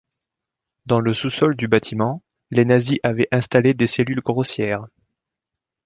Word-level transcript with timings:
Dans 0.87 0.99
le 0.99 1.13
sous-sol 1.13 1.55
du 1.55 1.67
bâtiment, 1.67 2.23
les 2.49 2.65
Nazis 2.65 2.97
avaient 3.03 3.27
installé 3.31 3.75
des 3.75 3.85
cellules 3.85 4.21
grossières. 4.21 4.87